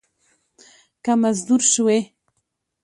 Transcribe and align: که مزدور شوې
که 1.03 1.11
مزدور 1.21 1.61
شوې 1.71 1.99